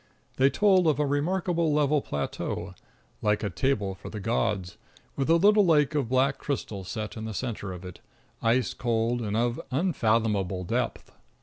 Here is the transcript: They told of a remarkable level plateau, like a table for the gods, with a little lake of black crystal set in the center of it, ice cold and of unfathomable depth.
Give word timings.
They 0.37 0.49
told 0.49 0.87
of 0.87 0.99
a 0.99 1.05
remarkable 1.05 1.71
level 1.71 2.01
plateau, 2.01 2.73
like 3.21 3.43
a 3.43 3.51
table 3.51 3.93
for 3.93 4.09
the 4.09 4.19
gods, 4.19 4.77
with 5.15 5.29
a 5.29 5.35
little 5.35 5.63
lake 5.63 5.93
of 5.93 6.09
black 6.09 6.39
crystal 6.39 6.83
set 6.83 7.15
in 7.15 7.25
the 7.25 7.35
center 7.35 7.71
of 7.71 7.85
it, 7.85 7.99
ice 8.41 8.73
cold 8.73 9.21
and 9.21 9.37
of 9.37 9.61
unfathomable 9.69 10.63
depth. 10.63 11.11